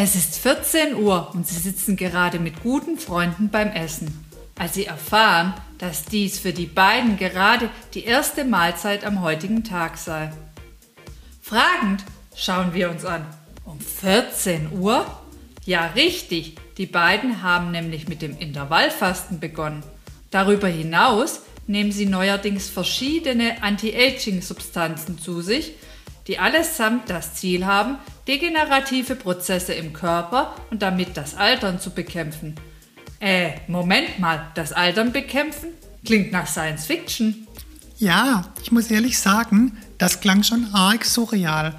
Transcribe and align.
Es 0.00 0.14
ist 0.14 0.36
14 0.36 0.94
Uhr 0.94 1.32
und 1.34 1.48
Sie 1.48 1.58
sitzen 1.58 1.96
gerade 1.96 2.38
mit 2.38 2.62
guten 2.62 2.98
Freunden 2.98 3.48
beim 3.48 3.72
Essen. 3.72 4.24
Als 4.56 4.74
Sie 4.74 4.84
erfahren, 4.84 5.54
dass 5.78 6.04
dies 6.04 6.38
für 6.38 6.52
die 6.52 6.66
beiden 6.66 7.16
gerade 7.16 7.68
die 7.94 8.04
erste 8.04 8.44
Mahlzeit 8.44 9.04
am 9.04 9.22
heutigen 9.22 9.64
Tag 9.64 9.98
sei. 9.98 10.30
Fragend 11.42 12.04
schauen 12.36 12.74
wir 12.74 12.90
uns 12.90 13.04
an. 13.04 13.26
Um 13.64 13.80
14 13.80 14.70
Uhr? 14.78 15.04
Ja, 15.64 15.86
richtig. 15.96 16.54
Die 16.76 16.86
beiden 16.86 17.42
haben 17.42 17.72
nämlich 17.72 18.06
mit 18.06 18.22
dem 18.22 18.38
Intervallfasten 18.38 19.40
begonnen. 19.40 19.82
Darüber 20.30 20.68
hinaus 20.68 21.40
nehmen 21.66 21.90
sie 21.90 22.06
neuerdings 22.06 22.68
verschiedene 22.68 23.64
Anti-Aging-Substanzen 23.64 25.18
zu 25.18 25.40
sich, 25.40 25.72
die 26.28 26.38
allesamt 26.38 27.08
das 27.08 27.34
Ziel 27.34 27.64
haben, 27.64 27.96
degenerative 28.28 29.16
Prozesse 29.16 29.72
im 29.72 29.94
Körper 29.94 30.54
und 30.70 30.82
damit 30.82 31.16
das 31.16 31.34
Altern 31.34 31.80
zu 31.80 31.90
bekämpfen. 31.90 32.54
Äh, 33.18 33.52
Moment 33.66 34.18
mal, 34.18 34.50
das 34.54 34.72
Altern 34.72 35.10
bekämpfen? 35.10 35.70
Klingt 36.04 36.30
nach 36.30 36.46
Science 36.46 36.86
Fiction. 36.86 37.48
Ja, 37.98 38.44
ich 38.62 38.70
muss 38.70 38.90
ehrlich 38.90 39.18
sagen, 39.18 39.78
das 39.96 40.20
klang 40.20 40.44
schon 40.44 40.68
arg 40.72 41.04
surreal. 41.04 41.74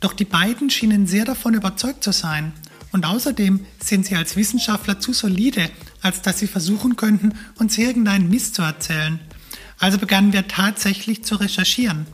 Doch 0.00 0.12
die 0.12 0.24
beiden 0.24 0.68
schienen 0.68 1.06
sehr 1.06 1.24
davon 1.24 1.54
überzeugt 1.54 2.04
zu 2.04 2.12
sein. 2.12 2.52
Und 2.90 3.06
außerdem 3.06 3.64
sind 3.82 4.04
sie 4.04 4.16
als 4.16 4.36
Wissenschaftler 4.36 5.00
zu 5.00 5.14
solide, 5.14 5.70
als 6.02 6.20
dass 6.20 6.40
sie 6.40 6.48
versuchen 6.48 6.96
könnten, 6.96 7.34
uns 7.58 7.78
irgendeinen 7.78 8.28
Mist 8.28 8.56
zu 8.56 8.62
erzählen. 8.62 9.20
Also 9.78 9.96
begannen 9.96 10.32
wir 10.32 10.46
tatsächlich 10.48 11.24
zu 11.24 11.36
recherchieren. 11.36 12.06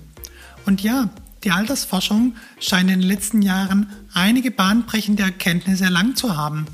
Und 0.67 0.83
ja, 0.83 1.11
die 1.45 1.51
Altersforschung 1.51 2.37
scheint 2.59 2.91
in 2.91 3.01
den 3.01 3.09
letzten 3.09 3.43
Jahren 3.43 3.91
einige 4.13 4.51
bahnbrechende 4.51 5.23
Erkenntnisse 5.23 5.85
erlangt 5.85 6.19
zu 6.19 6.37
haben. 6.37 6.67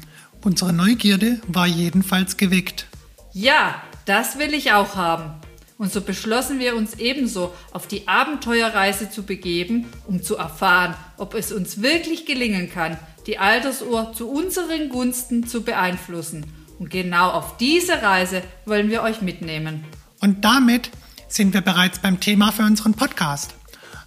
Unsere 0.42 0.72
Neugierde 0.72 1.40
war 1.46 1.66
jedenfalls 1.66 2.36
geweckt. 2.36 2.86
Ja, 3.32 3.82
das 4.04 4.38
will 4.38 4.54
ich 4.54 4.72
auch 4.72 4.96
haben. 4.96 5.32
Und 5.76 5.92
so 5.92 6.00
beschlossen 6.00 6.60
wir 6.60 6.76
uns 6.76 6.94
ebenso 6.94 7.52
auf 7.72 7.88
die 7.88 8.06
Abenteuerreise 8.06 9.10
zu 9.10 9.24
begeben, 9.24 9.86
um 10.06 10.22
zu 10.22 10.36
erfahren, 10.36 10.94
ob 11.16 11.34
es 11.34 11.50
uns 11.50 11.82
wirklich 11.82 12.26
gelingen 12.26 12.70
kann, 12.70 12.96
die 13.26 13.38
Altersuhr 13.38 14.12
zu 14.12 14.28
unseren 14.28 14.88
Gunsten 14.88 15.46
zu 15.46 15.62
beeinflussen. 15.62 16.46
Und 16.78 16.90
genau 16.90 17.30
auf 17.30 17.56
diese 17.56 18.02
Reise 18.02 18.42
wollen 18.66 18.90
wir 18.90 19.02
euch 19.02 19.20
mitnehmen. 19.20 19.84
Und 20.20 20.44
damit 20.44 20.90
sind 21.28 21.54
wir 21.54 21.60
bereits 21.60 21.98
beim 21.98 22.20
Thema 22.20 22.52
für 22.52 22.62
unseren 22.62 22.94
Podcast. 22.94 23.54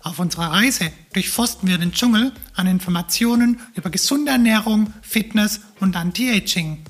Auf 0.08 0.20
unserer 0.20 0.54
Reise 0.54 0.90
durchforsten 1.12 1.68
wir 1.68 1.78
den 1.78 1.92
Dschungel 1.92 2.32
an 2.56 2.66
Informationen 2.66 3.60
über 3.76 3.90
gesunde 3.90 4.32
Ernährung, 4.32 4.94
Fitness 5.02 5.60
und 5.82 5.98
Anti-Aging. 5.98 6.86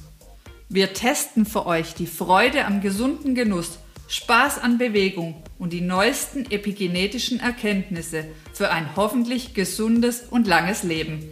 Wir 0.69 0.93
testen 0.93 1.47
für 1.47 1.65
euch 1.65 1.95
die 1.95 2.05
Freude 2.05 2.65
am 2.65 2.79
gesunden 2.79 3.33
Genuss, 3.33 3.79
Spaß 4.07 4.59
an 4.59 4.77
Bewegung 4.77 5.41
und 5.57 5.73
die 5.73 5.81
neuesten 5.81 6.45
epigenetischen 6.51 7.39
Erkenntnisse 7.39 8.25
für 8.53 8.69
ein 8.69 8.95
hoffentlich 8.95 9.55
gesundes 9.55 10.21
und 10.29 10.45
langes 10.45 10.83
Leben. 10.83 11.23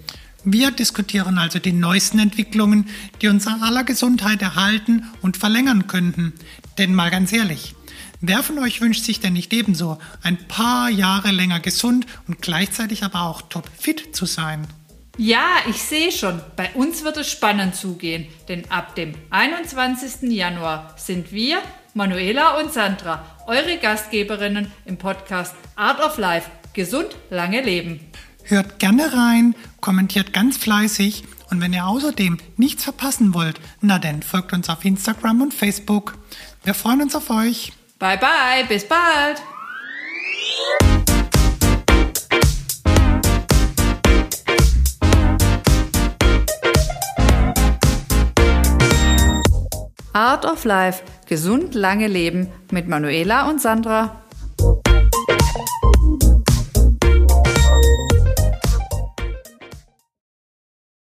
Wir 0.43 0.71
diskutieren 0.71 1.37
also 1.37 1.59
die 1.59 1.71
neuesten 1.71 2.17
Entwicklungen, 2.17 2.89
die 3.21 3.27
unser 3.27 3.61
aller 3.61 3.83
Gesundheit 3.83 4.41
erhalten 4.41 5.03
und 5.21 5.37
verlängern 5.37 5.85
könnten. 5.85 6.33
Denn 6.79 6.95
mal 6.95 7.11
ganz 7.11 7.31
ehrlich, 7.31 7.75
wer 8.27 8.43
von 8.43 8.59
euch 8.59 8.81
wünscht 8.81 9.03
sich 9.03 9.19
denn 9.19 9.33
nicht 9.33 9.53
ebenso, 9.53 9.97
ein 10.21 10.37
paar 10.47 10.89
Jahre 10.89 11.31
länger 11.31 11.59
gesund 11.59 12.05
und 12.27 12.41
gleichzeitig 12.41 13.03
aber 13.03 13.21
auch 13.21 13.41
topfit 13.43 14.15
zu 14.15 14.25
sein? 14.25 14.67
Ja, 15.17 15.57
ich 15.69 15.81
sehe 15.81 16.11
schon, 16.11 16.41
bei 16.57 16.71
uns 16.73 17.05
wird 17.05 17.15
es 17.15 17.31
spannend 17.31 17.75
zugehen, 17.75 18.27
denn 18.49 18.69
ab 18.69 18.95
dem 18.95 19.13
21. 19.29 20.29
Januar 20.29 20.93
sind 20.97 21.31
wir, 21.31 21.59
Manuela 21.93 22.59
und 22.59 22.73
Sandra, 22.73 23.25
eure 23.47 23.77
Gastgeberinnen 23.77 24.69
im 24.83 24.97
Podcast 24.97 25.55
Art 25.77 26.01
of 26.03 26.17
Life, 26.17 26.49
gesund 26.73 27.15
lange 27.29 27.61
leben. 27.61 28.01
Hört 28.43 28.79
gerne 28.79 29.13
rein, 29.13 29.55
kommentiert 29.79 30.33
ganz 30.33 30.57
fleißig 30.57 31.23
und 31.49 31.61
wenn 31.61 31.71
ihr 31.71 31.87
außerdem 31.87 32.37
nichts 32.57 32.83
verpassen 32.83 33.33
wollt, 33.33 33.61
na 33.79 33.99
dann 33.99 34.21
folgt 34.21 34.51
uns 34.51 34.69
auf 34.69 34.83
Instagram 34.83 35.41
und 35.41 35.53
Facebook. 35.53 36.17
Wir 36.65 36.73
freuen 36.73 37.01
uns 37.01 37.15
auf 37.15 37.29
euch. 37.29 37.71
Bye 37.97 38.17
bye, 38.17 38.65
bis 38.67 38.85
bald. 38.85 39.41
Art 50.11 50.45
of 50.45 50.65
Life. 50.65 51.03
Gesund 51.27 51.73
lange 51.73 52.07
Leben 52.07 52.51
mit 52.71 52.87
Manuela 52.87 53.49
und 53.49 53.61
Sandra. 53.61 54.24